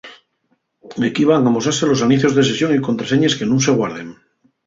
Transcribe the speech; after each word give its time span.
Equí 1.09 1.25
van 1.31 1.45
amosase 1.49 1.83
los 1.89 2.03
anicios 2.07 2.35
de 2.35 2.45
sesión 2.49 2.71
y 2.75 2.83
contraseñes 2.87 3.35
que 3.37 3.47
nun 3.47 3.61
se 3.65 3.75
guarden. 3.79 4.09